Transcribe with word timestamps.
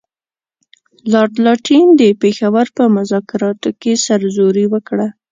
لارډ 1.11 1.33
لیټن 1.45 1.85
د 1.99 2.01
پېښور 2.21 2.67
په 2.77 2.83
مذاکراتو 2.95 3.69
کې 3.81 3.91
سرزوري 4.05 4.65
وکړه. 4.73 5.07